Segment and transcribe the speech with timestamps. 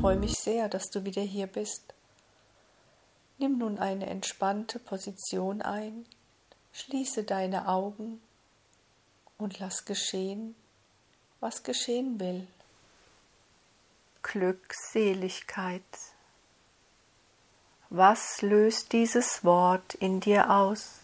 [0.00, 1.92] freue mich sehr, dass du wieder hier bist.
[3.36, 6.06] Nimm nun eine entspannte Position ein,
[6.72, 8.22] schließe deine Augen
[9.36, 10.54] und lass geschehen,
[11.40, 12.46] was geschehen will.
[14.22, 15.82] Glückseligkeit.
[17.90, 21.00] Was löst dieses Wort in dir aus?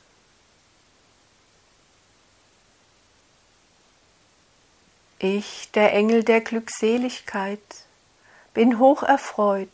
[5.19, 7.86] Ich, der Engel der Glückseligkeit,
[8.57, 9.69] bin hoch erfreut,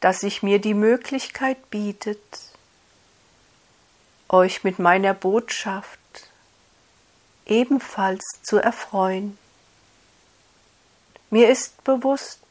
[0.00, 2.20] dass sich mir die Möglichkeit bietet,
[4.28, 5.98] euch mit meiner Botschaft
[7.46, 9.38] ebenfalls zu erfreuen.
[11.30, 12.42] Mir ist bewusst,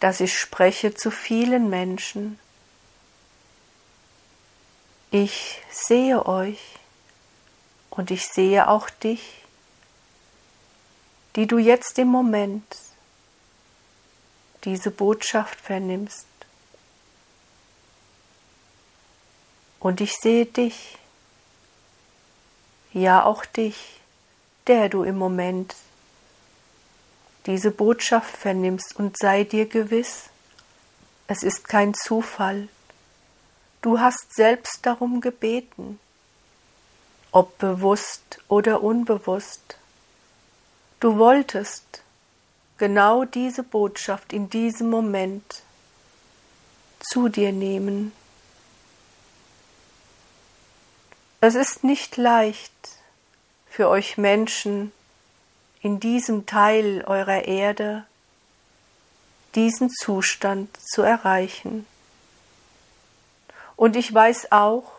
[0.00, 2.40] dass ich spreche zu vielen Menschen.
[5.12, 6.60] Ich sehe euch
[7.90, 9.46] und ich sehe auch dich
[11.36, 12.64] die du jetzt im Moment
[14.66, 16.26] diese Botschaft vernimmst.
[19.78, 20.98] Und ich sehe dich,
[22.92, 24.00] ja auch dich,
[24.66, 25.76] der du im Moment
[27.46, 30.30] diese Botschaft vernimmst und sei dir gewiss,
[31.28, 32.68] es ist kein Zufall.
[33.82, 36.00] Du hast selbst darum gebeten,
[37.30, 39.78] ob bewusst oder unbewusst.
[40.98, 42.02] Du wolltest
[42.78, 45.62] genau diese Botschaft in diesem Moment
[47.00, 48.12] zu dir nehmen.
[51.40, 52.72] Es ist nicht leicht
[53.68, 54.92] für euch Menschen
[55.80, 58.06] in diesem Teil eurer Erde
[59.54, 61.86] diesen Zustand zu erreichen.
[63.76, 64.90] Und ich weiß auch,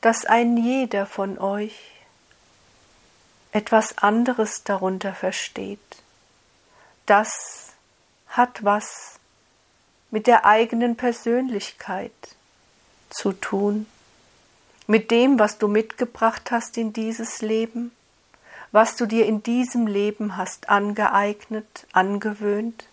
[0.00, 1.74] dass ein jeder von euch
[3.58, 5.80] etwas anderes darunter versteht.
[7.06, 7.72] Das
[8.28, 9.18] hat was
[10.12, 12.12] mit der eigenen Persönlichkeit
[13.10, 13.86] zu tun,
[14.86, 17.90] mit dem, was du mitgebracht hast in dieses Leben,
[18.70, 22.86] was du dir in diesem Leben hast angeeignet, angewöhnt.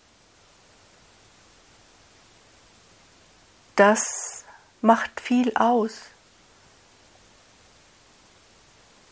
[3.76, 4.44] Das
[4.80, 6.00] macht viel aus.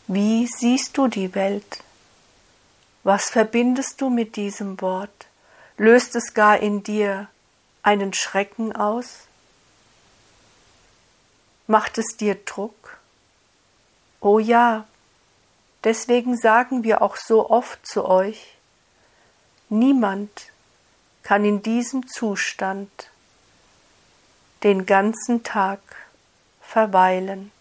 [0.07, 1.83] Wie siehst du die Welt?
[3.03, 5.25] Was verbindest du mit diesem Wort?
[5.77, 7.27] Löst es gar in dir
[7.81, 9.21] einen Schrecken aus?
[11.65, 12.99] Macht es dir Druck?
[14.21, 14.85] Oh ja,
[15.83, 18.57] deswegen sagen wir auch so oft zu euch,
[19.69, 20.51] niemand
[21.23, 23.09] kann in diesem Zustand
[24.63, 25.79] den ganzen Tag
[26.61, 27.51] verweilen.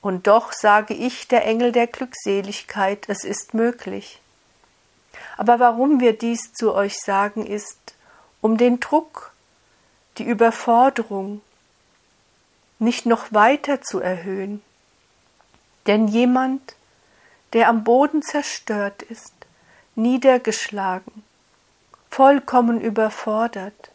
[0.00, 4.20] Und doch sage ich, der Engel der Glückseligkeit, es ist möglich.
[5.36, 7.94] Aber warum wir dies zu euch sagen, ist,
[8.40, 9.32] um den Druck,
[10.18, 11.42] die Überforderung
[12.78, 14.62] nicht noch weiter zu erhöhen.
[15.86, 16.74] Denn jemand,
[17.52, 19.34] der am Boden zerstört ist,
[19.94, 21.24] niedergeschlagen,
[22.10, 23.90] vollkommen überfordert,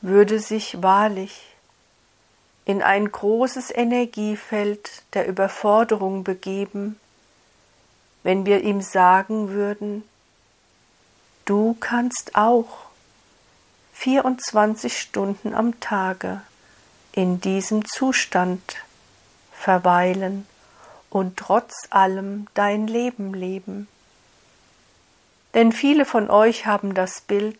[0.00, 1.55] würde sich wahrlich
[2.66, 6.98] in ein großes Energiefeld der Überforderung begeben,
[8.24, 10.02] wenn wir ihm sagen würden,
[11.44, 12.86] du kannst auch
[13.94, 16.42] 24 Stunden am Tage
[17.12, 18.76] in diesem Zustand
[19.52, 20.46] verweilen
[21.08, 23.86] und trotz allem dein Leben leben.
[25.54, 27.58] Denn viele von euch haben das Bild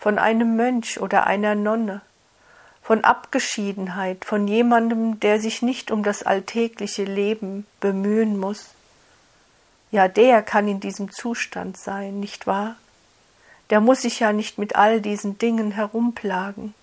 [0.00, 2.00] von einem Mönch oder einer Nonne,
[2.82, 8.70] von Abgeschiedenheit, von jemandem, der sich nicht um das alltägliche Leben bemühen muss.
[9.92, 12.76] Ja, der kann in diesem Zustand sein, nicht wahr?
[13.70, 16.74] Der muss sich ja nicht mit all diesen Dingen herumplagen.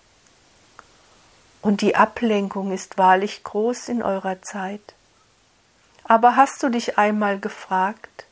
[1.60, 4.94] Und die Ablenkung ist wahrlich groß in eurer Zeit.
[6.04, 8.24] Aber hast du dich einmal gefragt,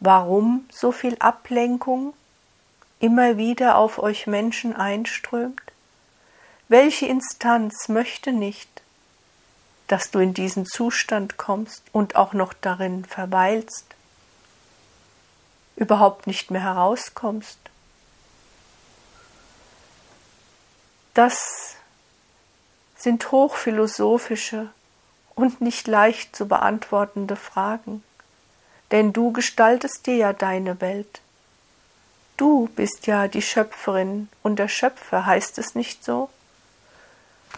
[0.00, 2.14] warum so viel Ablenkung
[2.98, 5.62] immer wieder auf euch Menschen einströmt?
[6.68, 8.82] Welche Instanz möchte nicht,
[9.86, 13.84] dass du in diesen Zustand kommst und auch noch darin verweilst,
[15.76, 17.58] überhaupt nicht mehr herauskommst?
[21.12, 21.76] Das
[22.96, 24.70] sind hochphilosophische
[25.34, 28.02] und nicht leicht zu beantwortende Fragen,
[28.90, 31.20] denn du gestaltest dir ja deine Welt.
[32.38, 36.30] Du bist ja die Schöpferin und der Schöpfer, heißt es nicht so?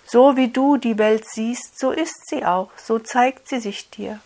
[0.06, 4.20] So wie du die Welt siehst, so ist sie auch, so zeigt sie sich dir.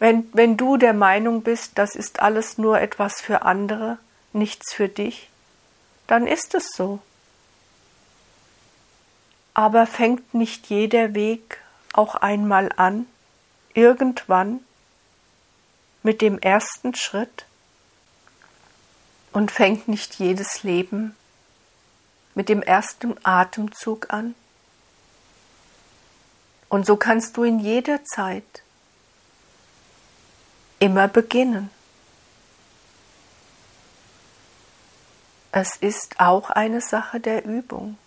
[0.00, 3.98] Wenn, wenn du der Meinung bist, das ist alles nur etwas für andere,
[4.32, 5.30] nichts für dich,
[6.08, 6.98] dann ist es so.
[9.54, 11.58] Aber fängt nicht jeder Weg
[11.92, 13.06] auch einmal an,
[13.74, 14.60] irgendwann
[16.02, 17.46] mit dem ersten Schritt?
[19.32, 21.14] Und fängt nicht jedes Leben
[22.34, 24.34] mit dem ersten Atemzug an?
[26.70, 28.62] Und so kannst du in jeder Zeit
[30.78, 31.68] immer beginnen.
[35.52, 37.98] Es ist auch eine Sache der Übung.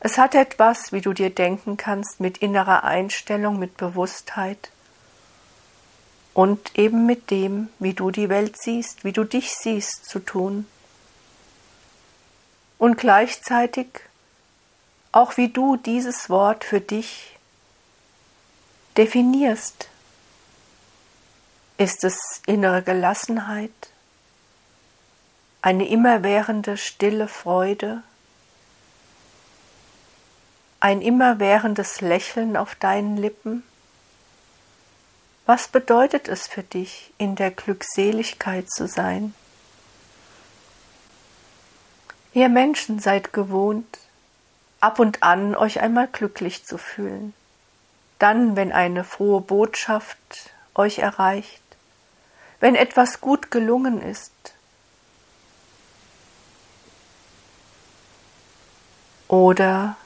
[0.00, 4.72] Es hat etwas, wie du dir denken kannst, mit innerer Einstellung, mit Bewusstheit
[6.34, 10.66] und eben mit dem, wie du die Welt siehst, wie du dich siehst, zu tun.
[12.76, 13.86] Und gleichzeitig
[15.12, 17.36] auch wie du dieses Wort für dich
[18.96, 19.88] definierst.
[21.78, 23.72] Ist es innere Gelassenheit,
[25.62, 28.02] eine immerwährende stille Freude,
[30.78, 33.62] ein immerwährendes Lächeln auf deinen Lippen?
[35.46, 39.34] Was bedeutet es für dich, in der Glückseligkeit zu sein?
[42.32, 43.98] Ihr Menschen seid gewohnt,
[44.80, 47.34] ab und an euch einmal glücklich zu fühlen.
[48.18, 50.18] Dann, wenn eine frohe Botschaft
[50.74, 51.62] euch erreicht,
[52.60, 54.32] wenn etwas gut gelungen ist.
[59.28, 59.96] Oder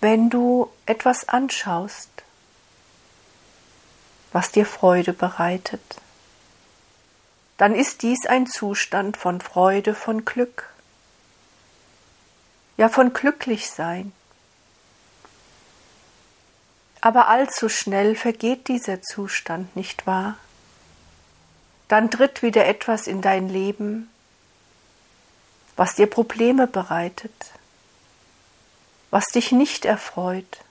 [0.00, 2.10] wenn du etwas anschaust,
[4.32, 6.00] was dir Freude bereitet
[7.60, 10.69] dann ist dies ein Zustand von Freude, von Glück,
[12.80, 14.10] ja von Glücklichsein.
[17.02, 20.38] Aber allzu schnell vergeht dieser Zustand, nicht wahr?
[21.88, 24.08] Dann tritt wieder etwas in dein Leben,
[25.76, 27.52] was dir Probleme bereitet,
[29.10, 30.64] was dich nicht erfreut,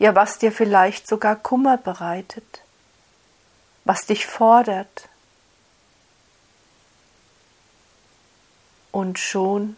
[0.00, 2.62] ja was dir vielleicht sogar Kummer bereitet,
[3.84, 5.08] was dich fordert,
[8.90, 9.76] und schon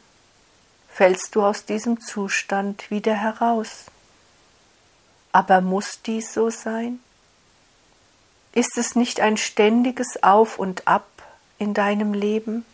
[0.92, 3.86] fällst du aus diesem Zustand wieder heraus.
[5.32, 6.98] Aber muss dies so sein?
[8.52, 11.06] Ist es nicht ein ständiges Auf und Ab
[11.58, 12.64] in deinem Leben?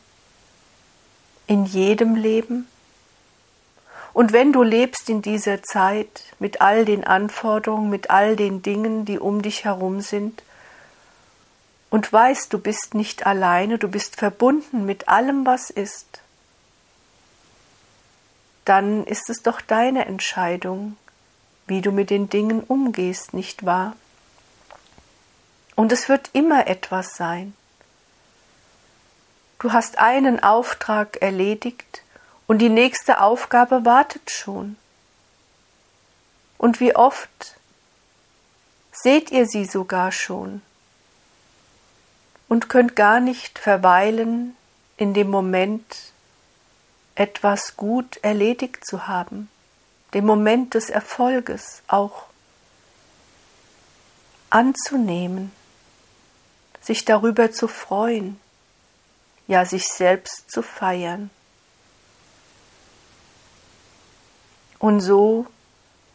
[1.47, 2.67] In jedem Leben?
[4.15, 9.05] Und wenn du lebst in dieser Zeit mit all den Anforderungen, mit all den Dingen,
[9.05, 10.43] die um dich herum sind,
[11.91, 16.21] und weißt, du bist nicht alleine, du bist verbunden mit allem, was ist,
[18.67, 20.97] dann ist es doch deine Entscheidung,
[21.67, 23.97] wie du mit den Dingen umgehst, nicht wahr?
[25.75, 27.55] Und es wird immer etwas sein.
[29.59, 32.03] Du hast einen Auftrag erledigt
[32.47, 34.77] und die nächste Aufgabe wartet schon.
[36.59, 37.57] Und wie oft
[38.93, 40.63] seht ihr sie sogar schon
[42.49, 44.57] und könnt gar nicht verweilen
[44.97, 46.13] in dem Moment,
[47.17, 49.49] etwas gut erledigt zu haben,
[50.15, 52.27] den Moment des Erfolges auch
[54.51, 55.51] anzunehmen,
[56.81, 58.39] sich darüber zu freuen,
[59.49, 61.31] ja sich selbst zu feiern.
[64.79, 65.47] Und so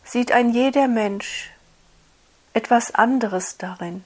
[0.04, 1.52] sieht ein jeder Mensch
[2.54, 4.04] etwas anderes darin.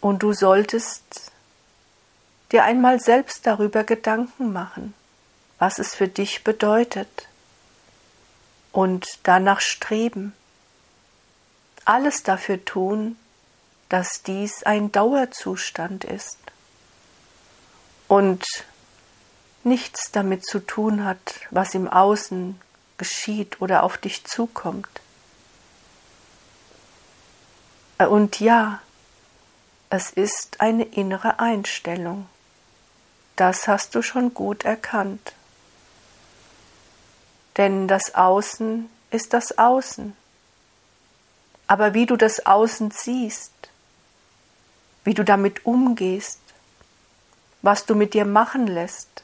[0.00, 1.32] Und du solltest
[2.52, 4.94] dir einmal selbst darüber Gedanken machen,
[5.58, 7.28] was es für dich bedeutet
[8.72, 10.34] und danach streben,
[11.84, 13.16] alles dafür tun,
[13.88, 16.38] dass dies ein Dauerzustand ist
[18.08, 18.44] und
[19.64, 22.60] nichts damit zu tun hat, was im Außen
[22.98, 24.88] geschieht oder auf dich zukommt.
[27.98, 28.80] Und ja,
[29.90, 32.28] es ist eine innere Einstellung.
[33.36, 35.34] Das hast du schon gut erkannt.
[37.56, 40.16] Denn das Außen ist das Außen.
[41.66, 43.52] Aber wie du das Außen siehst,
[45.04, 46.40] wie du damit umgehst,
[47.62, 49.22] was du mit dir machen lässt,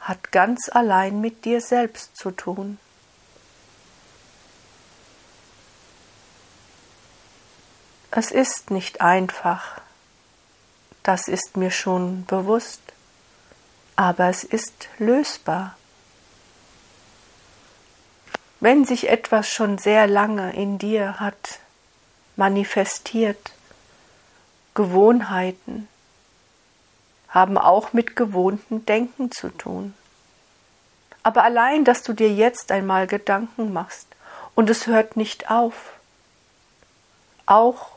[0.00, 2.78] hat ganz allein mit dir selbst zu tun.
[8.10, 9.81] Es ist nicht einfach,
[11.02, 12.80] das ist mir schon bewusst.
[13.96, 15.76] aber es ist lösbar.
[18.60, 21.58] Wenn sich etwas schon sehr lange in dir hat
[22.36, 23.52] manifestiert,
[24.74, 25.88] Gewohnheiten
[27.28, 29.94] haben auch mit gewohnten Denken zu tun.
[31.22, 34.08] Aber allein, dass du dir jetzt einmal Gedanken machst
[34.54, 35.92] und es hört nicht auf,
[37.46, 37.90] auch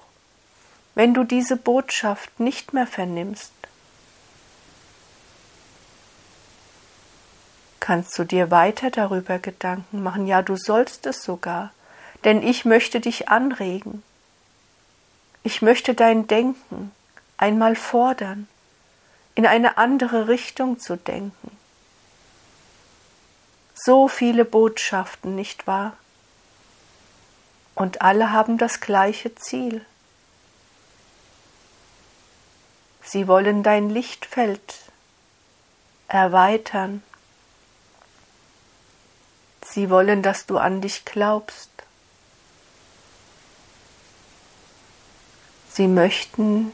[0.96, 3.52] wenn du diese Botschaft nicht mehr vernimmst,
[7.82, 10.26] kannst du dir weiter darüber Gedanken machen.
[10.26, 11.72] Ja, du sollst es sogar,
[12.24, 14.02] denn ich möchte dich anregen.
[15.44, 16.92] Ich möchte dein Denken
[17.38, 18.48] einmal fordern,
[19.36, 21.52] in eine andere Richtung zu denken.
[23.76, 25.96] So viele Botschaften, nicht wahr?
[27.76, 29.86] Und alle haben das gleiche Ziel.
[33.06, 34.76] Sie wollen dein Lichtfeld
[36.08, 37.04] erweitern.
[39.64, 41.70] Sie wollen, dass du an dich glaubst.
[45.72, 46.72] Sie möchten,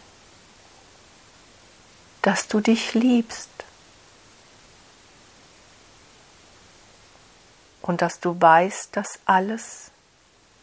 [2.21, 3.49] dass du dich liebst
[7.81, 9.91] und dass du weißt, dass alles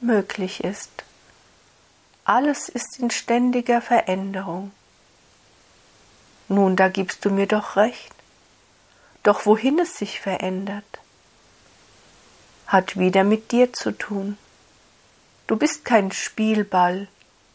[0.01, 0.91] möglich ist.
[2.25, 4.71] Alles ist in ständiger Veränderung.
[6.49, 8.13] Nun, da gibst du mir doch recht.
[9.23, 11.01] Doch wohin es sich verändert,
[12.67, 14.39] hat wieder mit dir zu tun.
[15.47, 17.09] Du bist kein Spielball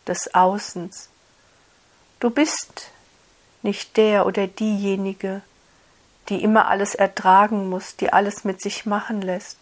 [0.07, 1.09] des Außens.
[2.19, 2.91] Du bist
[3.63, 5.41] nicht der oder diejenige,
[6.29, 9.57] die immer alles ertragen muss, die alles mit sich machen lässt.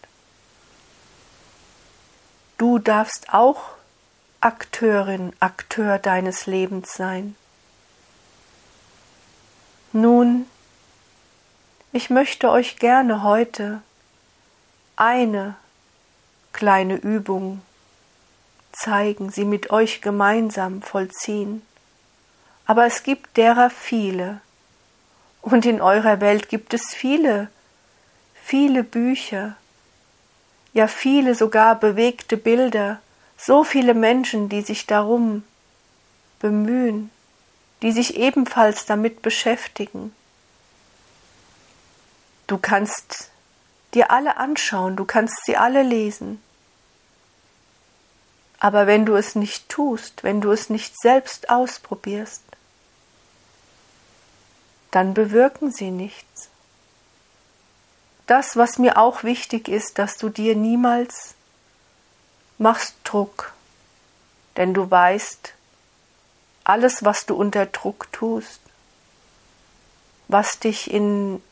[2.58, 3.70] Du darfst auch
[4.40, 7.36] Akteurin, Akteur deines Lebens sein.
[9.92, 10.46] Nun,
[11.92, 13.82] ich möchte euch gerne heute
[14.96, 15.54] eine
[16.54, 17.60] kleine Übung
[18.72, 21.60] zeigen, sie mit euch gemeinsam vollziehen.
[22.64, 24.40] Aber es gibt derer viele,
[25.42, 27.48] und in eurer Welt gibt es viele,
[28.34, 29.56] viele Bücher,
[30.72, 33.00] ja viele sogar bewegte Bilder,
[33.36, 35.42] so viele Menschen, die sich darum
[36.38, 37.10] bemühen,
[37.82, 40.14] die sich ebenfalls damit beschäftigen.
[42.46, 43.30] Du kannst
[43.94, 46.42] dir alle anschauen, du kannst sie alle lesen.
[48.60, 52.42] Aber wenn du es nicht tust, wenn du es nicht selbst ausprobierst,
[54.92, 56.48] dann bewirken sie nichts.
[58.26, 61.34] Das, was mir auch wichtig ist, dass du dir niemals
[62.58, 63.52] machst Druck,
[64.56, 65.54] denn du weißt,
[66.64, 68.60] alles, was du unter Druck tust,
[70.28, 71.42] was dich in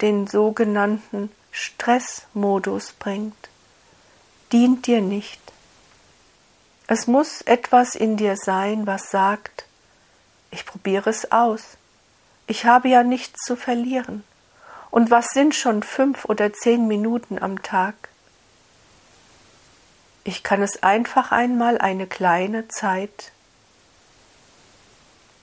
[0.00, 3.48] den sogenannten Stressmodus bringt,
[4.52, 5.40] dient dir nicht.
[6.86, 9.64] Es muss etwas in dir sein, was sagt,
[10.50, 11.78] ich probiere es aus.
[12.46, 14.22] Ich habe ja nichts zu verlieren.
[14.90, 17.94] Und was sind schon fünf oder zehn Minuten am Tag?
[20.24, 23.32] Ich kann es einfach einmal eine kleine Zeit.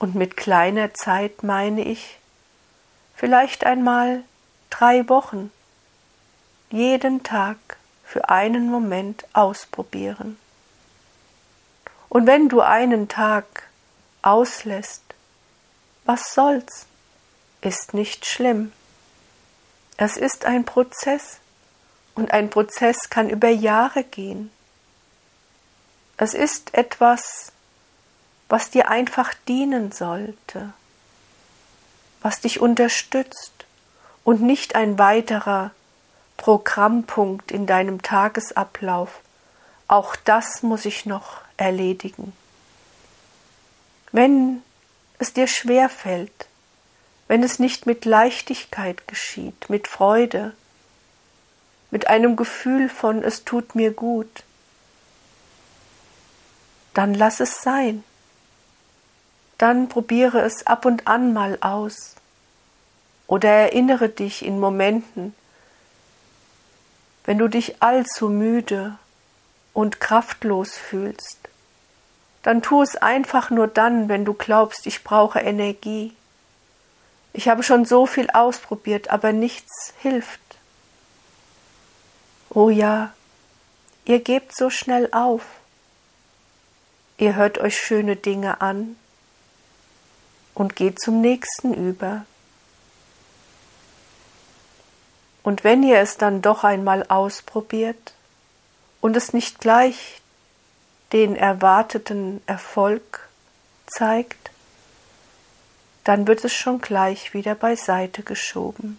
[0.02, 2.18] Und mit kleiner Zeit meine ich
[3.14, 4.24] vielleicht einmal
[4.68, 5.52] drei Wochen,
[6.70, 7.56] jeden Tag
[8.02, 10.38] für einen Moment ausprobieren.
[12.08, 13.44] Und wenn du einen Tag
[14.22, 15.04] auslässt,
[16.04, 16.86] was soll's?
[17.60, 18.72] Ist nicht schlimm.
[19.98, 21.38] Es ist ein Prozess
[22.16, 24.50] und ein Prozess kann über Jahre gehen.
[26.16, 27.52] Es ist etwas,
[28.48, 30.72] was dir einfach dienen sollte,
[32.20, 33.66] was dich unterstützt
[34.24, 35.70] und nicht ein weiterer
[36.36, 39.20] Programmpunkt in deinem Tagesablauf.
[39.88, 42.32] Auch das muss ich noch erledigen.
[44.10, 44.62] Wenn
[45.18, 46.46] es dir schwer fällt,
[47.28, 50.52] wenn es nicht mit Leichtigkeit geschieht, mit Freude,
[51.90, 54.44] mit einem Gefühl von es tut mir gut,
[56.94, 58.04] dann lass es sein.
[59.62, 62.16] Dann probiere es ab und an mal aus
[63.28, 65.36] oder erinnere dich in Momenten,
[67.22, 68.98] wenn du dich allzu müde
[69.72, 71.38] und kraftlos fühlst,
[72.42, 76.12] dann tu es einfach nur dann, wenn du glaubst, ich brauche Energie.
[77.32, 80.40] Ich habe schon so viel ausprobiert, aber nichts hilft.
[82.50, 83.12] Oh ja,
[84.06, 85.44] ihr gebt so schnell auf.
[87.16, 88.96] Ihr hört euch schöne Dinge an
[90.54, 92.24] und geht zum nächsten über.
[95.42, 98.14] Und wenn ihr es dann doch einmal ausprobiert
[99.00, 100.20] und es nicht gleich
[101.12, 103.28] den erwarteten Erfolg
[103.86, 104.50] zeigt,
[106.04, 108.98] dann wird es schon gleich wieder beiseite geschoben.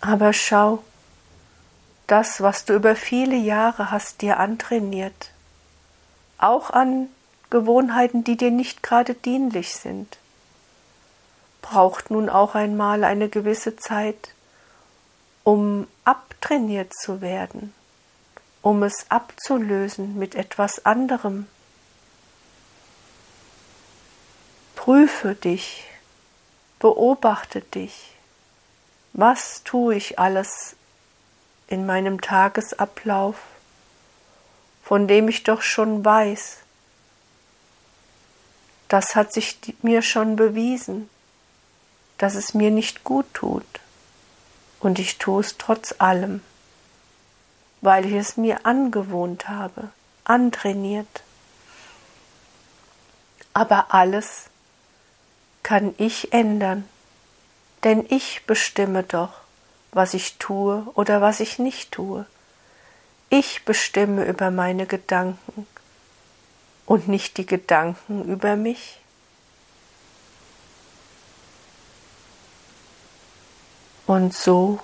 [0.00, 0.82] Aber schau,
[2.06, 5.30] das, was du über viele Jahre hast dir antrainiert,
[6.38, 7.08] auch an
[7.50, 10.18] Gewohnheiten, die dir nicht gerade dienlich sind,
[11.60, 14.34] braucht nun auch einmal eine gewisse Zeit,
[15.44, 17.74] um abtrainiert zu werden,
[18.62, 21.46] um es abzulösen mit etwas anderem.
[24.76, 25.84] Prüfe dich,
[26.78, 28.14] beobachte dich,
[29.12, 30.76] was tue ich alles
[31.66, 33.36] in meinem Tagesablauf,
[34.82, 36.59] von dem ich doch schon weiß,
[38.90, 41.08] das hat sich mir schon bewiesen,
[42.18, 43.64] dass es mir nicht gut tut,
[44.80, 46.42] und ich tue es trotz allem,
[47.80, 49.90] weil ich es mir angewohnt habe,
[50.24, 51.22] antrainiert.
[53.54, 54.46] Aber alles
[55.62, 56.88] kann ich ändern,
[57.84, 59.34] denn ich bestimme doch,
[59.92, 62.26] was ich tue oder was ich nicht tue.
[63.28, 65.66] Ich bestimme über meine Gedanken
[66.90, 68.98] und nicht die Gedanken über mich.
[74.08, 74.80] Und so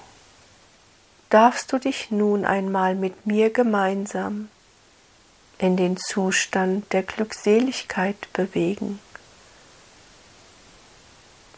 [1.31, 4.51] darfst du dich nun einmal mit mir gemeinsam
[5.59, 9.01] in den Zustand der Glückseligkeit bewegen.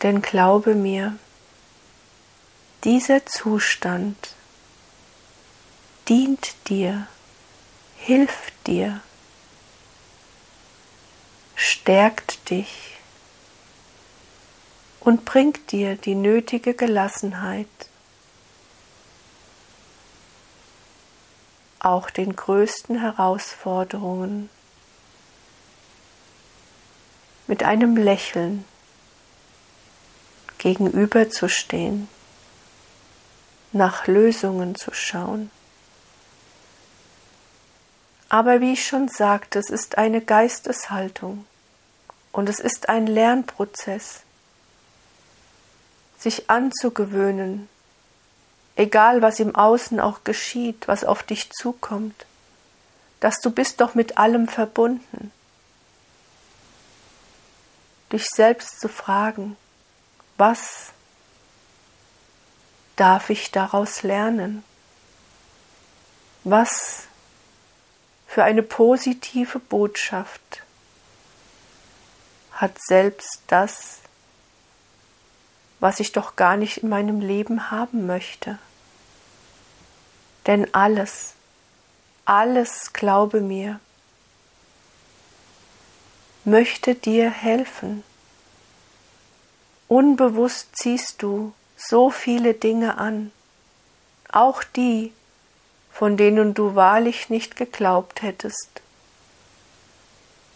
[0.03, 1.19] Denn glaube mir,
[2.85, 4.17] dieser Zustand
[6.09, 7.07] dient dir,
[7.99, 9.03] hilft dir,
[11.89, 12.99] stärkt dich
[15.01, 17.67] und bringt dir die nötige Gelassenheit,
[21.79, 24.51] auch den größten Herausforderungen
[27.47, 28.67] mit einem Lächeln
[30.59, 32.07] gegenüberzustehen
[33.73, 35.51] nach Lösungen zu schauen.
[38.29, 41.47] Aber wie ich schon sagte, es ist eine Geisteshaltung
[42.33, 44.21] und es ist ein Lernprozess,
[46.19, 47.69] sich anzugewöhnen,
[48.77, 52.27] egal was im Außen auch geschieht, was auf dich zukommt,
[53.21, 55.33] dass du bist doch mit allem verbunden.
[58.13, 59.57] Dich selbst zu fragen,
[60.37, 60.93] was
[62.97, 64.65] darf ich daraus lernen?
[66.45, 67.05] Was
[68.27, 70.63] für eine positive Botschaft
[72.59, 74.01] hat selbst das,
[75.79, 78.59] was ich doch gar nicht in meinem Leben haben möchte?
[80.47, 81.35] Denn alles,
[82.25, 83.79] alles, glaube mir,
[86.45, 88.03] möchte dir helfen.
[89.87, 93.31] Unbewusst ziehst du so viele Dinge an,
[94.33, 95.13] auch die,
[95.93, 98.83] von denen du wahrlich nicht geglaubt hättest,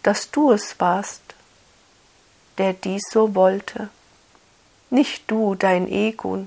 [0.02, 1.22] dass du es warst,
[2.58, 3.88] der dies so wollte.
[4.90, 6.46] Nicht du, dein Ego,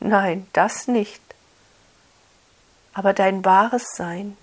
[0.00, 1.22] nein, das nicht,
[2.92, 4.36] aber dein wahres Sein.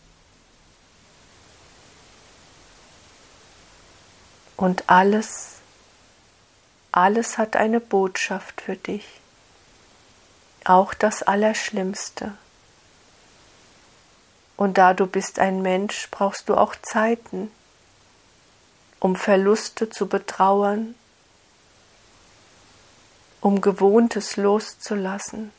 [4.56, 5.56] Und alles,
[6.91, 9.21] alles hat eine Botschaft für dich
[10.65, 12.34] auch das Allerschlimmste.
[14.58, 17.52] Und da du bist ein Mensch, brauchst du auch Zeiten,
[19.00, 20.93] um Verluste zu betrauern,
[23.41, 25.51] um Gewohntes loszulassen.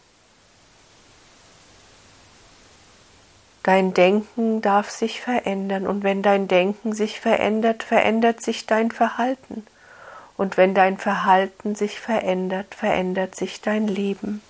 [3.62, 9.66] Dein Denken darf sich verändern und wenn dein Denken sich verändert, verändert sich dein Verhalten.
[10.36, 14.42] Und wenn dein Verhalten sich verändert, verändert sich dein Leben.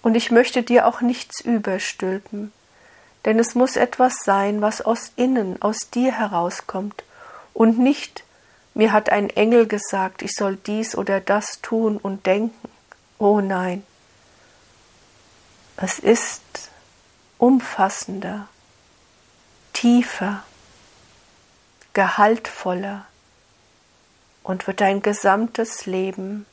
[0.00, 2.52] Und ich möchte dir auch nichts überstülpen,
[3.24, 7.04] denn es muss etwas sein, was aus innen, aus dir herauskommt
[7.52, 8.24] und nicht,
[8.78, 12.68] mir hat ein Engel gesagt, ich soll dies oder das tun und denken.
[13.18, 13.84] Oh nein,
[15.76, 16.70] es ist
[17.38, 18.48] umfassender,
[19.72, 20.44] tiefer,
[21.92, 23.06] gehaltvoller
[24.44, 26.46] und wird dein gesamtes Leben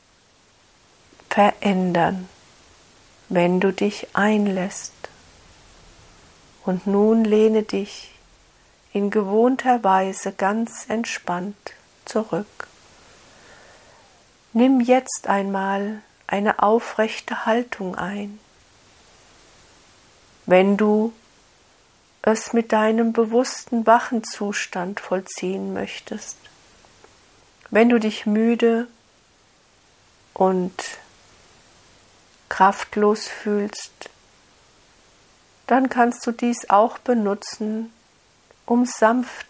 [1.30, 2.28] verändern
[3.28, 4.92] wenn du dich einlässt.
[6.64, 8.12] Und nun lehne dich
[8.92, 11.74] in gewohnter Weise ganz entspannt
[12.06, 12.68] zurück.
[14.52, 18.40] Nimm jetzt einmal eine aufrechte Haltung ein.
[20.46, 21.12] Wenn du
[22.22, 26.38] es mit deinem bewussten wachen Zustand vollziehen möchtest,
[27.70, 28.88] wenn du dich müde
[30.34, 30.72] und
[32.48, 34.10] kraftlos fühlst,
[35.66, 37.92] dann kannst du dies auch benutzen,
[38.66, 39.45] um sanft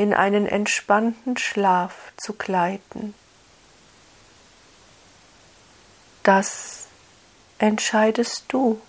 [0.00, 3.14] in einen entspannten Schlaf zu gleiten.
[6.22, 6.86] Das
[7.58, 8.80] entscheidest du.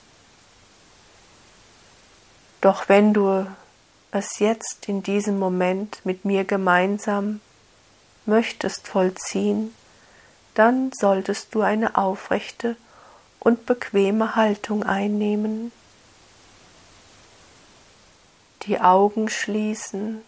[2.61, 3.45] Doch wenn du
[4.11, 7.41] es jetzt in diesem Moment mit mir gemeinsam
[8.25, 9.75] möchtest vollziehen,
[10.53, 12.77] dann solltest du eine aufrechte
[13.41, 15.73] und bequeme Haltung einnehmen,
[18.61, 20.23] die Augen schließen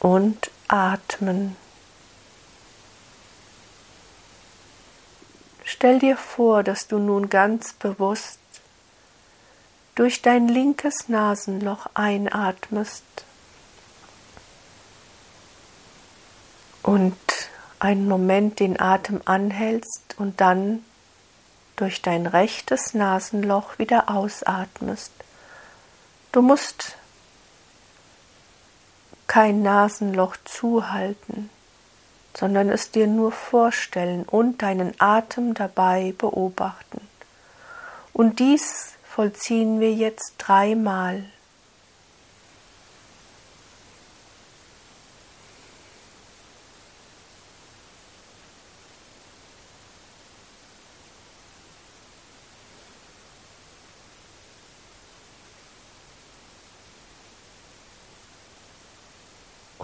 [0.00, 1.56] und atmen.
[5.64, 8.40] Stell dir vor, dass du nun ganz bewusst
[9.94, 13.04] durch dein linkes Nasenloch einatmest
[16.82, 17.16] und
[17.80, 20.84] einen Moment den Atem anhältst und dann
[21.76, 25.12] durch dein rechtes Nasenloch wieder ausatmest.
[26.32, 26.96] Du musst
[29.28, 31.50] kein Nasenloch zuhalten,
[32.34, 37.00] sondern es dir nur vorstellen und deinen Atem dabei beobachten.
[38.12, 41.22] Und dies vollziehen wir jetzt dreimal.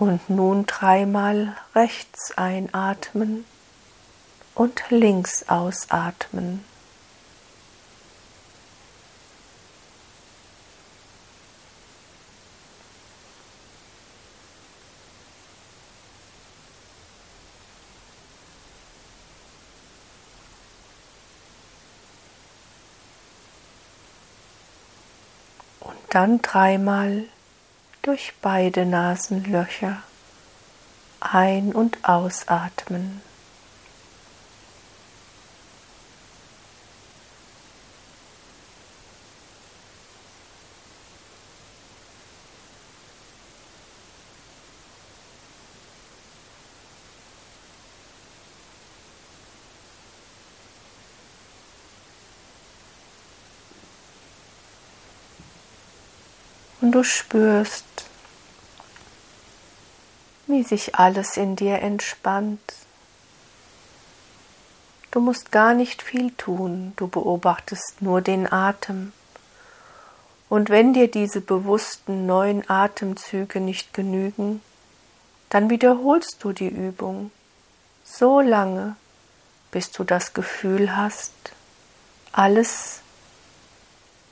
[0.04, 3.46] Und nun dreimal rechts einatmen
[4.54, 6.62] und links ausatmen.
[25.80, 27.24] Und dann dreimal
[28.04, 30.02] durch beide Nasenlöcher
[31.20, 33.22] ein- und ausatmen.
[57.04, 57.84] Spürst,
[60.46, 62.60] wie sich alles in dir entspannt.
[65.10, 69.12] Du musst gar nicht viel tun, du beobachtest nur den Atem.
[70.48, 74.60] Und wenn dir diese bewussten neuen Atemzüge nicht genügen,
[75.50, 77.30] dann wiederholst du die Übung
[78.04, 78.96] so lange,
[79.70, 81.32] bis du das Gefühl hast,
[82.32, 83.00] alles,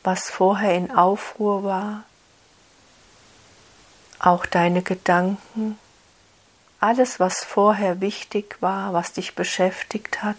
[0.03, 2.05] was vorher in Aufruhr war,
[4.23, 5.79] auch deine Gedanken,
[6.81, 10.37] alles, was vorher wichtig war, was dich beschäftigt hat,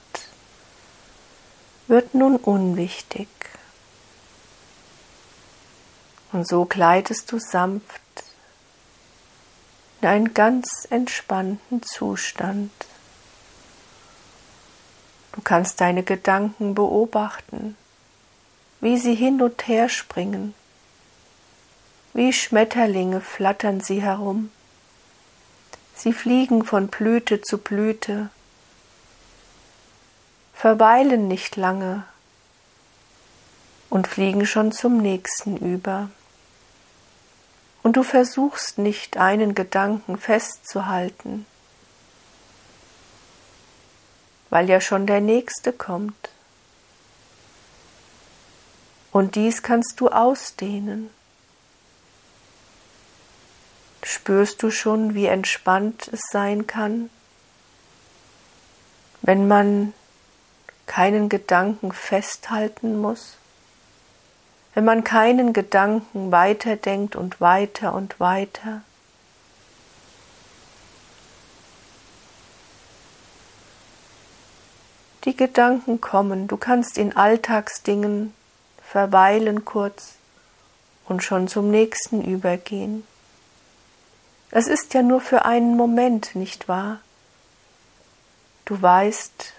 [1.88, 3.28] wird nun unwichtig.
[6.32, 8.02] Und so gleitest du sanft
[10.02, 12.72] in einen ganz entspannten Zustand.
[15.34, 17.78] Du kannst deine Gedanken beobachten,
[18.82, 20.54] wie sie hin und her springen
[22.14, 24.52] wie Schmetterlinge flattern sie herum.
[25.96, 28.30] Sie fliegen von Blüte zu Blüte,
[30.54, 32.06] verweilen nicht lange
[33.90, 36.10] und fliegen schon zum nächsten über.
[37.82, 41.46] Und du versuchst nicht einen Gedanken festzuhalten,
[44.50, 46.30] weil ja schon der nächste kommt.
[49.12, 51.10] Und dies kannst du ausdehnen.
[54.04, 57.10] Spürst du schon, wie entspannt es sein kann,
[59.22, 59.94] wenn man
[60.86, 63.38] keinen Gedanken festhalten muss,
[64.74, 68.82] wenn man keinen Gedanken weiterdenkt und weiter und weiter.
[75.24, 78.34] Die Gedanken kommen, du kannst in Alltagsdingen
[78.82, 80.16] verweilen kurz
[81.06, 83.08] und schon zum nächsten übergehen.
[84.54, 87.00] Das ist ja nur für einen Moment, nicht wahr?
[88.66, 89.52] Du weißt,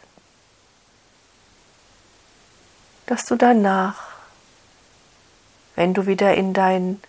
[3.07, 4.07] dass du danach,
[5.74, 7.02] wenn du wieder in dein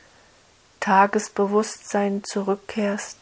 [0.79, 3.19] Tagesbewusstsein zurückkehrst,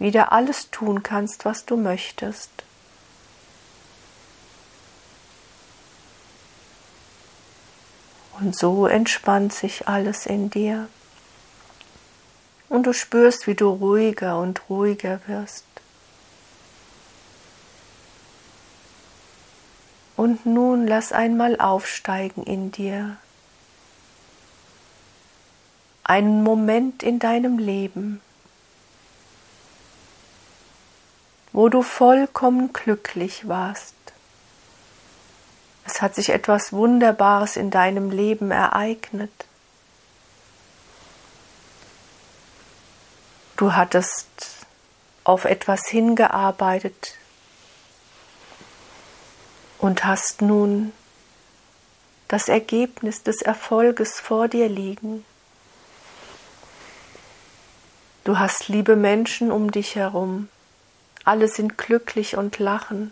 [0.00, 2.50] wieder alles tun kannst, was du möchtest.
[8.38, 10.88] Und so entspannt sich alles in dir.
[12.68, 15.64] Und du spürst, wie du ruhiger und ruhiger wirst.
[20.16, 23.16] Und nun lass einmal aufsteigen in dir.
[26.04, 28.20] Einen Moment in deinem Leben,
[31.52, 33.95] wo du vollkommen glücklich warst.
[35.86, 39.30] Es hat sich etwas Wunderbares in deinem Leben ereignet.
[43.56, 44.28] Du hattest
[45.24, 47.14] auf etwas hingearbeitet
[49.78, 50.92] und hast nun
[52.28, 55.24] das Ergebnis des Erfolges vor dir liegen.
[58.24, 60.48] Du hast liebe Menschen um dich herum
[61.26, 63.10] alle sind glücklich und lachen.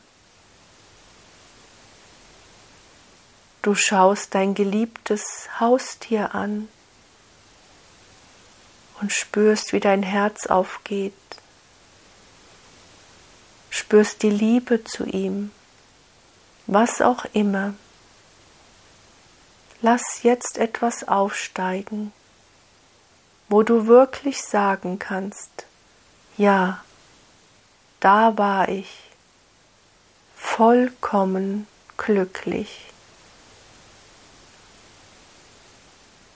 [3.64, 6.68] Du schaust dein geliebtes Haustier an
[9.00, 11.14] und spürst, wie dein Herz aufgeht.
[13.70, 15.50] Spürst die Liebe zu ihm,
[16.66, 17.72] was auch immer.
[19.80, 22.12] Lass jetzt etwas aufsteigen,
[23.48, 25.64] wo du wirklich sagen kannst,
[26.36, 26.84] ja,
[28.00, 28.90] da war ich
[30.36, 32.93] vollkommen glücklich.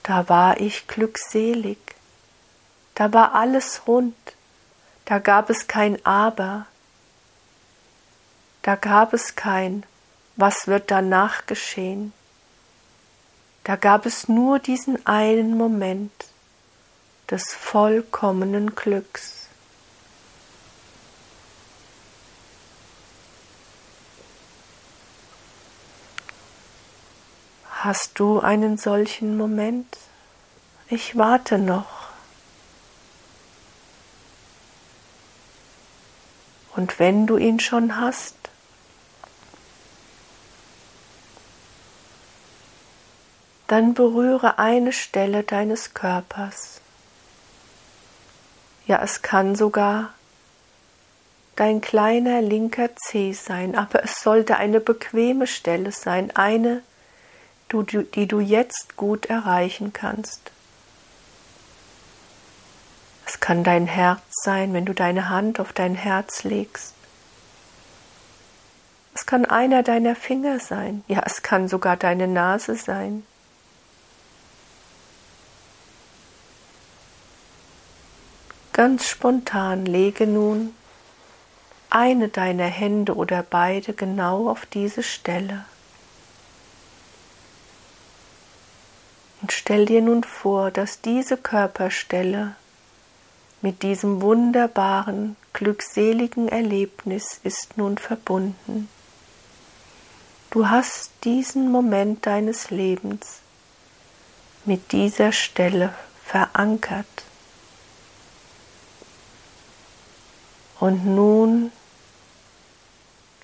[0.09, 1.77] Da war ich glückselig.
[2.95, 4.15] Da war alles rund.
[5.05, 6.65] Da gab es kein Aber.
[8.63, 9.85] Da gab es kein
[10.35, 12.11] Was wird danach geschehen.
[13.63, 16.25] Da gab es nur diesen einen Moment
[17.29, 19.38] des vollkommenen Glücks.
[27.89, 29.97] Hast du einen solchen Moment?
[30.89, 31.87] Ich warte noch.
[36.75, 38.35] Und wenn du ihn schon hast,
[43.65, 46.81] dann berühre eine Stelle deines Körpers.
[48.85, 50.13] Ja, es kann sogar
[51.55, 56.83] dein kleiner linker Zeh sein, aber es sollte eine bequeme Stelle sein, eine,
[57.71, 60.51] die du jetzt gut erreichen kannst.
[63.25, 66.95] Es kann dein Herz sein, wenn du deine Hand auf dein Herz legst.
[69.13, 73.23] Es kann einer deiner Finger sein, ja, es kann sogar deine Nase sein.
[78.73, 80.73] Ganz spontan lege nun
[81.89, 85.65] eine deiner Hände oder beide genau auf diese Stelle.
[89.41, 92.55] Und stell dir nun vor, dass diese Körperstelle
[93.61, 98.89] mit diesem wunderbaren, glückseligen Erlebnis ist nun verbunden.
[100.49, 103.39] Du hast diesen Moment deines Lebens
[104.65, 107.05] mit dieser Stelle verankert.
[110.79, 111.71] Und nun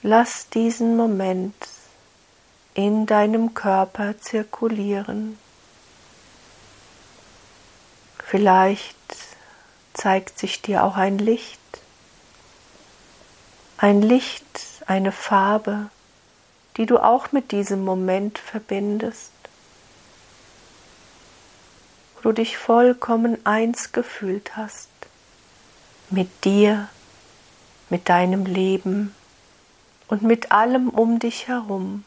[0.02, 1.56] lass diesen Moment
[2.74, 5.38] in deinem Körper zirkulieren.
[8.28, 8.96] Vielleicht
[9.94, 11.60] zeigt sich dir auch ein Licht,
[13.78, 14.44] ein Licht,
[14.88, 15.92] eine Farbe,
[16.78, 19.32] die du auch mit diesem Moment verbindest,
[22.16, 24.90] wo du dich vollkommen eins gefühlt hast.
[26.10, 26.90] Mit dir,
[27.90, 29.14] mit deinem Leben
[30.08, 32.04] und mit allem um dich herum,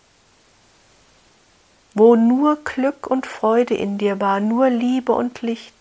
[1.94, 5.77] wo nur Glück und Freude in dir war, nur Liebe und Licht,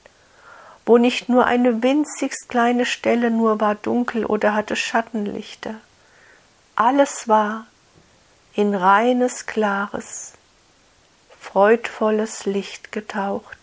[0.87, 5.75] wo nicht nur eine winzigst kleine Stelle nur war dunkel oder hatte Schattenlichter.
[6.75, 7.67] Alles war
[8.53, 10.33] in reines, klares,
[11.39, 13.57] freudvolles Licht getaucht.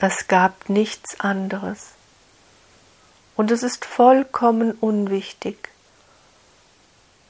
[0.00, 1.92] Es gab nichts anderes.
[3.36, 5.70] Und es ist vollkommen unwichtig,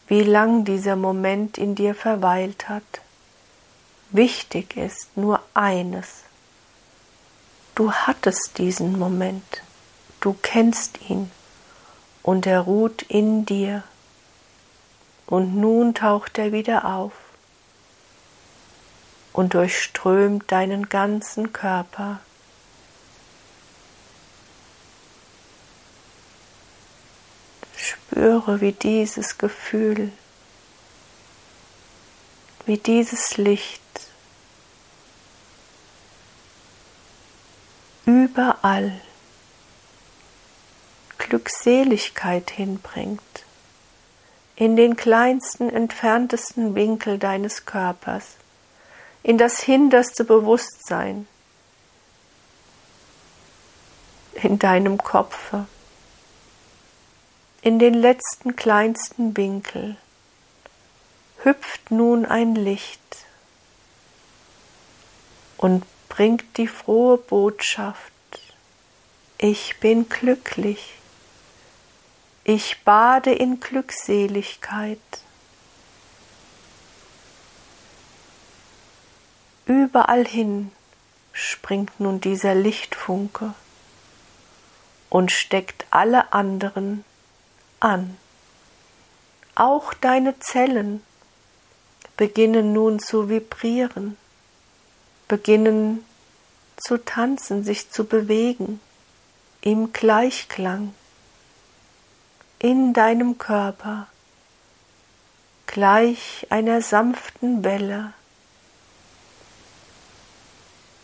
[0.09, 2.83] wie lang dieser Moment in dir verweilt hat,
[4.11, 6.24] Wichtig ist nur eines.
[7.75, 9.63] Du hattest diesen Moment,
[10.21, 11.31] du kennst ihn
[12.23, 13.83] und er ruht in dir.
[15.27, 17.13] Und nun taucht er wieder auf
[19.33, 22.21] und durchströmt deinen ganzen Körper.
[27.77, 30.13] Spüre, wie dieses Gefühl,
[32.67, 33.84] wie dieses Licht
[38.07, 39.01] überall
[41.19, 43.45] Glückseligkeit hinbringt,
[44.57, 48.37] in den kleinsten, entferntesten Winkel deines Körpers,
[49.23, 51.27] in das hinterste Bewusstsein,
[54.35, 55.67] in deinem Kopfe,
[57.63, 59.97] in den letzten kleinsten Winkel
[61.43, 63.01] hüpft nun ein Licht
[65.57, 65.85] und
[66.15, 68.13] bringt die frohe Botschaft,
[69.37, 70.95] ich bin glücklich,
[72.45, 75.01] ich bade in Glückseligkeit.
[79.67, 80.71] Überall hin
[81.33, 83.53] springt nun dieser Lichtfunke
[85.11, 87.05] und steckt alle anderen
[87.81, 88.17] an.
[89.57, 91.03] Auch deine Zellen
[92.17, 94.17] beginnen nun zu vibrieren
[95.29, 96.05] beginnen
[96.77, 98.81] zu tanzen, sich zu bewegen
[99.61, 100.95] im Gleichklang
[102.59, 104.07] in deinem Körper,
[105.67, 108.13] gleich einer sanften Welle,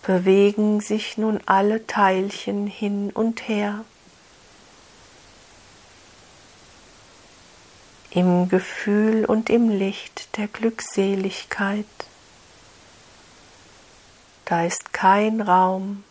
[0.03, 3.85] bewegen sich nun alle Teilchen hin und her.
[8.11, 11.87] Im Gefühl und im Licht der Glückseligkeit.
[14.51, 16.03] Da ist kein Raum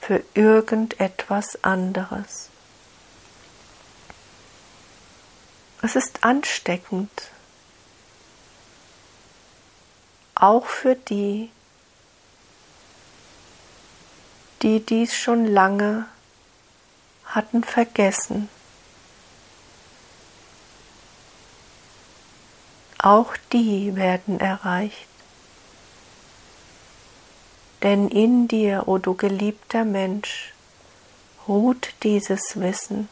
[0.00, 2.48] für irgendetwas anderes.
[5.82, 7.10] Es ist ansteckend,
[10.34, 11.50] auch für die,
[14.62, 16.06] die dies schon lange
[17.26, 18.48] hatten vergessen.
[22.96, 25.11] Auch die werden erreicht
[27.82, 30.52] denn in dir, o oh du geliebter Mensch,
[31.48, 33.08] ruht dieses Wissen,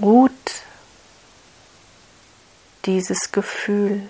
[0.00, 0.32] ruht
[2.86, 4.08] dieses Gefühl.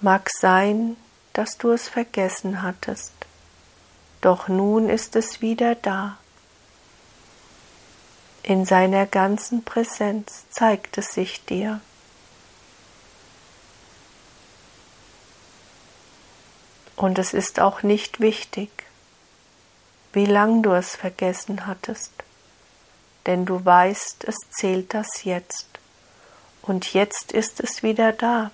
[0.00, 0.96] Mag sein,
[1.32, 3.14] dass du es vergessen hattest,
[4.20, 6.18] doch nun ist es wieder da.
[8.42, 11.80] In seiner ganzen Präsenz zeigt es sich dir.
[16.96, 18.70] Und es ist auch nicht wichtig,
[20.12, 22.12] wie lang du es vergessen hattest,
[23.26, 25.66] denn du weißt, es zählt das jetzt.
[26.62, 28.50] Und jetzt ist es wieder da.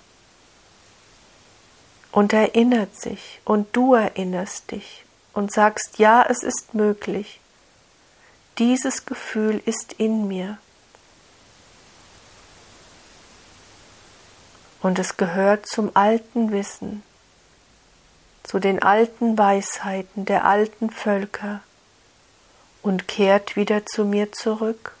[2.11, 7.39] Und erinnert sich, und du erinnerst dich und sagst, ja, es ist möglich.
[8.57, 10.57] Dieses Gefühl ist in mir.
[14.81, 17.03] Und es gehört zum alten Wissen,
[18.43, 21.61] zu den alten Weisheiten der alten Völker
[22.81, 24.93] und kehrt wieder zu mir zurück,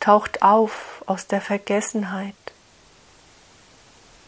[0.00, 2.34] taucht auf aus der Vergessenheit.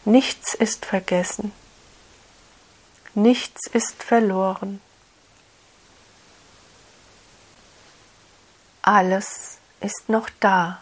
[0.05, 1.51] Nichts ist vergessen,
[3.13, 4.81] nichts ist verloren.
[8.81, 10.81] Alles ist noch da,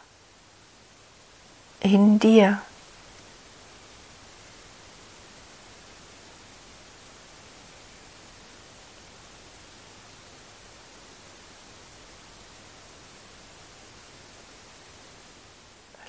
[1.81, 2.61] in dir.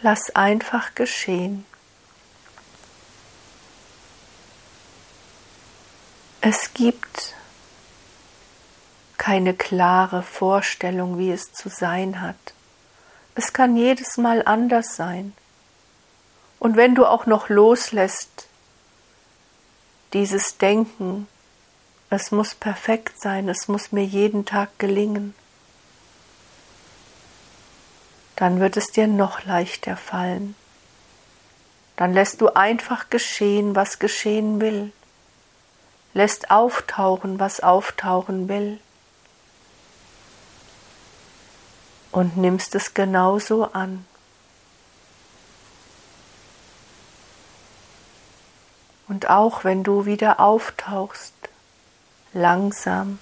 [0.03, 1.67] Lass einfach geschehen.
[6.41, 7.35] Es gibt
[9.19, 12.55] keine klare Vorstellung, wie es zu sein hat.
[13.35, 15.35] Es kann jedes Mal anders sein.
[16.59, 18.49] Und wenn du auch noch loslässt,
[20.15, 21.29] dieses Denken,
[22.09, 25.35] es muss perfekt sein, es muss mir jeden Tag gelingen,
[28.41, 30.55] dann wird es dir noch leichter fallen.
[31.97, 34.93] Dann lässt du einfach geschehen, was geschehen will,
[36.15, 38.81] lässt auftauchen, was auftauchen will,
[42.13, 44.07] und nimmst es genauso an.
[49.07, 51.35] Und auch wenn du wieder auftauchst,
[52.33, 53.19] langsam,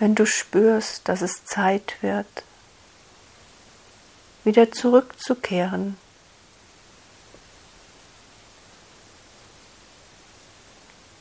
[0.00, 2.42] wenn du spürst, dass es Zeit wird,
[4.44, 5.98] wieder zurückzukehren.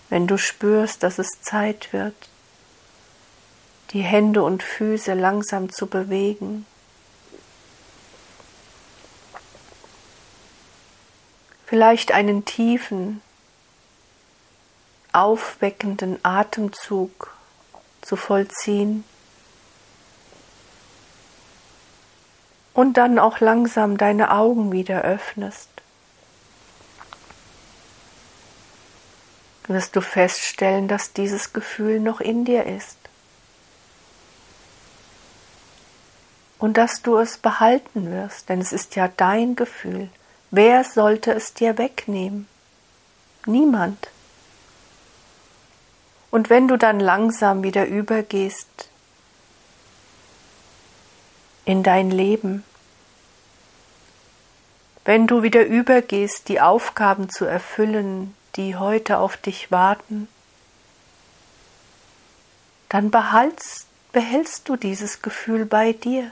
[0.08, 2.16] Wenn du spürst, dass es Zeit wird,
[3.92, 6.66] die Hände und Füße langsam zu bewegen.
[11.66, 13.22] Vielleicht einen tiefen,
[15.12, 17.39] aufweckenden Atemzug
[18.02, 19.04] zu vollziehen.
[22.74, 25.70] Und dann auch langsam deine Augen wieder öffnest.
[29.68, 32.98] Wirst du feststellen, dass dieses Gefühl noch in dir ist.
[36.58, 40.10] Und dass du es behalten wirst, denn es ist ja dein Gefühl.
[40.52, 42.48] Wer sollte es dir wegnehmen?
[43.46, 44.10] Niemand.
[46.32, 48.90] Und wenn du dann langsam wieder übergehst
[51.66, 52.64] in dein Leben,
[55.06, 60.28] wenn du wieder übergehst, die Aufgaben zu erfüllen, die heute auf dich warten,
[62.90, 66.32] dann behaltst, behältst du dieses Gefühl bei dir.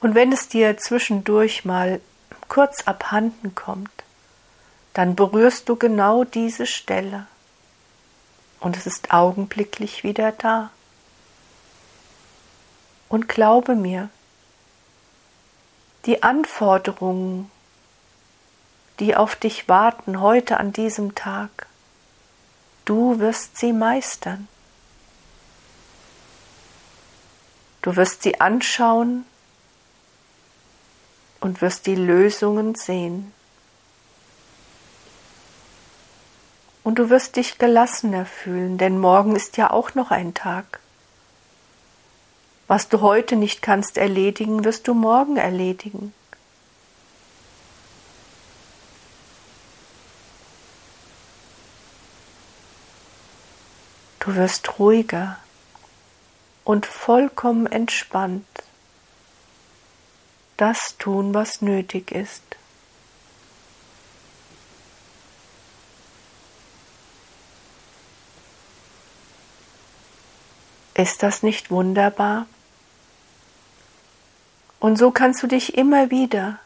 [0.00, 2.00] Und wenn es dir zwischendurch mal
[2.48, 3.97] kurz abhanden kommt,
[4.98, 7.28] dann berührst du genau diese Stelle
[8.58, 10.72] und es ist augenblicklich wieder da.
[13.08, 14.08] Und glaube mir,
[16.04, 17.48] die Anforderungen,
[18.98, 21.68] die auf dich warten heute an diesem Tag,
[22.84, 24.48] du wirst sie meistern.
[27.82, 29.24] Du wirst sie anschauen
[31.38, 33.32] und wirst die Lösungen sehen.
[36.88, 40.80] Und du wirst dich gelassener fühlen, denn morgen ist ja auch noch ein Tag.
[42.66, 46.14] Was du heute nicht kannst erledigen, wirst du morgen erledigen.
[54.20, 55.36] Du wirst ruhiger
[56.64, 58.46] und vollkommen entspannt
[60.56, 62.57] das tun, was nötig ist.
[70.98, 72.46] Ist das nicht wunderbar?
[74.80, 76.58] Und so kannst du dich immer wieder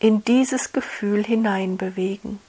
[0.00, 2.40] in dieses Gefühl hineinbewegen.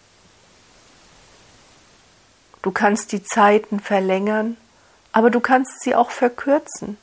[2.63, 4.57] Du kannst die Zeiten verlängern,
[5.11, 6.97] aber du kannst sie auch verkürzen.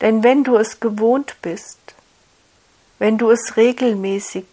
[0.00, 1.94] Denn wenn du es gewohnt bist,
[2.98, 4.46] wenn du es regelmäßig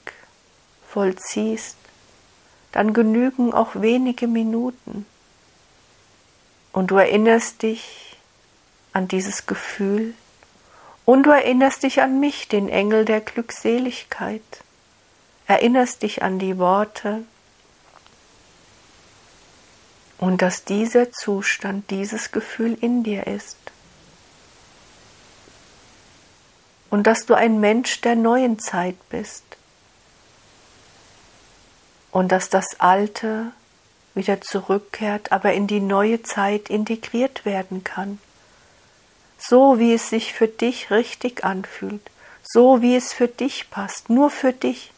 [0.89, 1.77] vollziehst,
[2.73, 5.05] dann genügen auch wenige Minuten
[6.77, 8.17] und du erinnerst dich
[8.93, 10.13] an dieses Gefühl
[11.05, 14.43] und du erinnerst dich an mich, den Engel der Glückseligkeit,
[15.47, 17.23] erinnerst dich an die Worte
[20.19, 23.57] und dass dieser Zustand, dieses Gefühl in dir ist.
[26.91, 29.43] Und dass du ein Mensch der neuen Zeit bist.
[32.11, 33.51] Und dass das Alte
[34.17, 38.19] wieder zurückkehrt, aber in die neue Zeit integriert werden kann.
[39.37, 42.01] So wie es sich für dich richtig anfühlt,
[42.43, 44.91] so wie es für dich passt, nur für dich.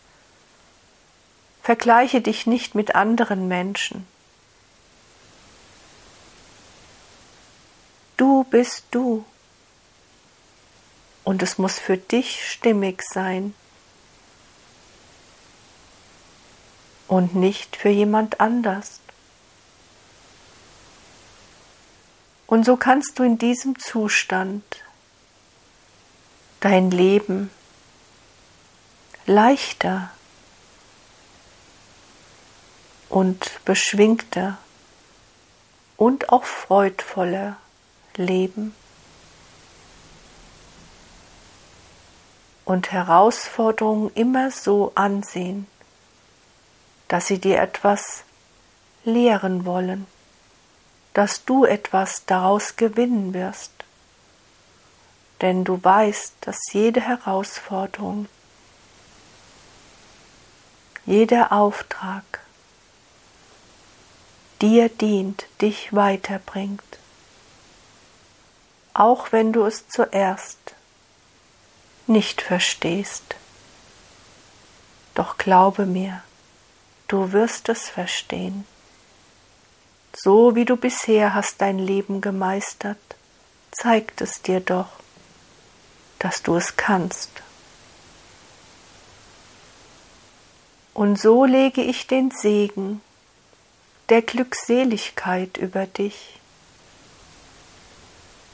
[1.62, 4.08] Vergleiche dich nicht mit anderen Menschen.
[8.18, 9.24] Du bist du.
[11.24, 13.54] Und es muss für dich stimmig sein.
[17.08, 19.00] Und nicht für jemand anders.
[22.50, 24.64] Und so kannst du in diesem Zustand
[26.62, 27.52] dein Leben
[29.28, 30.10] leichter
[33.08, 34.58] und beschwingter
[35.96, 37.58] und auch freudvoller
[38.16, 38.74] leben
[42.66, 45.68] und Herausforderungen immer so ansehen,
[47.10, 48.24] dass sie dir etwas
[49.06, 50.08] lehren wollen
[51.14, 53.72] dass du etwas daraus gewinnen wirst.
[55.42, 58.28] Denn du weißt, dass jede Herausforderung,
[61.06, 62.24] jeder Auftrag
[64.62, 66.84] dir dient, dich weiterbringt,
[68.94, 70.58] auch wenn du es zuerst
[72.08, 73.36] nicht verstehst.
[75.16, 76.22] Doch glaube mir,
[77.08, 78.66] du wirst es verstehen.
[80.22, 82.98] So wie du bisher hast dein Leben gemeistert,
[83.72, 84.90] zeigt es dir doch,
[86.18, 87.30] dass du es kannst.
[90.94, 93.00] Und so lege ich den Segen
[94.10, 96.38] der Glückseligkeit über dich,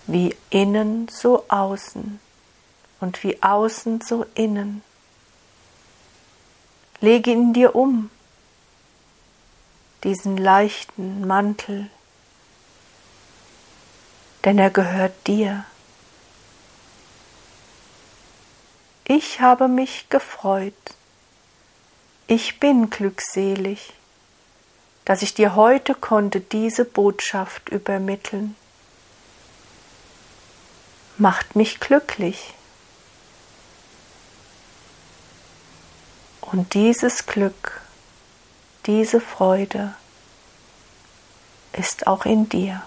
[0.05, 2.19] wie innen so außen
[2.99, 4.83] und wie außen so innen.
[6.99, 8.11] Lege ihn dir um,
[10.05, 11.89] diesen leichten Mantel,
[14.45, 15.65] denn er gehört dir.
[19.05, 20.73] Ich habe mich gefreut,
[22.27, 23.93] ich bin glückselig,
[25.05, 28.55] dass ich dir heute konnte diese Botschaft übermitteln.
[31.17, 32.53] Macht mich glücklich.
[36.41, 37.81] Und dieses Glück,
[38.85, 39.93] diese Freude
[41.73, 42.83] ist auch in dir.